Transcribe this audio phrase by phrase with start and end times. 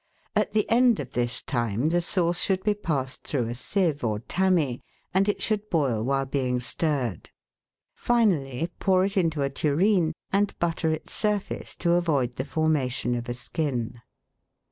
[0.35, 4.17] At the end of this time the sauce should be passed through a sieve or
[4.17, 4.81] tammy,
[5.13, 7.29] and it should boil while being stirred.
[7.93, 13.29] Finally, pour it into a tureen, and butter its surface to avoid the formation of
[13.29, 14.01] a skin.